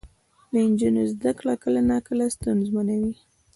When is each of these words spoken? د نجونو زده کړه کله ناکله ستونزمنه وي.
د 0.51 0.53
نجونو 0.69 1.01
زده 1.13 1.31
کړه 1.39 1.53
کله 1.63 1.81
ناکله 1.91 2.25
ستونزمنه 2.35 2.95
وي. 3.01 3.13